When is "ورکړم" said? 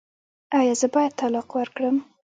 1.53-1.95